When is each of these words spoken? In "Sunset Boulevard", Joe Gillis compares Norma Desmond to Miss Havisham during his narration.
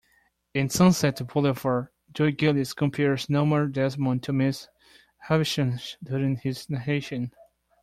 In 0.55 0.67
"Sunset 0.69 1.21
Boulevard", 1.27 1.89
Joe 2.11 2.31
Gillis 2.31 2.73
compares 2.73 3.29
Norma 3.29 3.67
Desmond 3.67 4.23
to 4.23 4.33
Miss 4.33 4.67
Havisham 5.27 5.77
during 6.03 6.37
his 6.37 6.67
narration. 6.71 7.31